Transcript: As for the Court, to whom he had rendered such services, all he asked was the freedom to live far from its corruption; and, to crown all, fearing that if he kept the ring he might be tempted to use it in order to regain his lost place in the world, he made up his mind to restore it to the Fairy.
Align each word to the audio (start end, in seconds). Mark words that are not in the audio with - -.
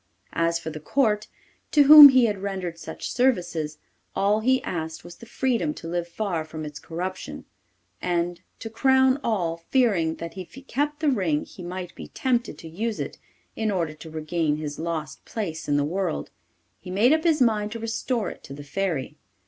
As 0.33 0.57
for 0.57 0.71
the 0.71 0.79
Court, 0.79 1.27
to 1.69 1.83
whom 1.83 2.09
he 2.09 2.25
had 2.25 2.39
rendered 2.41 2.79
such 2.79 3.11
services, 3.13 3.77
all 4.15 4.39
he 4.39 4.59
asked 4.63 5.03
was 5.03 5.17
the 5.17 5.27
freedom 5.27 5.75
to 5.75 5.87
live 5.87 6.07
far 6.07 6.43
from 6.43 6.65
its 6.65 6.79
corruption; 6.79 7.45
and, 8.01 8.41
to 8.57 8.67
crown 8.71 9.19
all, 9.23 9.57
fearing 9.69 10.15
that 10.15 10.35
if 10.39 10.55
he 10.55 10.63
kept 10.63 11.01
the 11.01 11.09
ring 11.11 11.45
he 11.45 11.61
might 11.61 11.93
be 11.93 12.07
tempted 12.07 12.57
to 12.57 12.67
use 12.67 12.99
it 12.99 13.19
in 13.55 13.69
order 13.69 13.93
to 13.93 14.09
regain 14.09 14.55
his 14.55 14.79
lost 14.79 15.23
place 15.23 15.67
in 15.67 15.77
the 15.77 15.83
world, 15.85 16.31
he 16.79 16.89
made 16.89 17.13
up 17.13 17.23
his 17.23 17.39
mind 17.39 17.71
to 17.73 17.77
restore 17.79 18.31
it 18.31 18.43
to 18.43 18.55
the 18.55 18.63
Fairy. 18.63 19.17